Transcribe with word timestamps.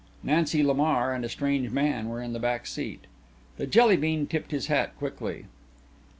Nancy 0.23 0.63
Lamar 0.63 1.13
and 1.13 1.23
a 1.23 1.29
strange 1.29 1.69
man 1.69 2.09
were 2.09 2.23
in 2.23 2.33
the 2.33 2.39
back 2.39 2.65
seat. 2.65 3.05
The 3.57 3.67
Jelly 3.67 3.97
bean 3.97 4.25
tipped 4.25 4.49
his 4.49 4.65
hat 4.65 4.97
quickly. 4.97 5.45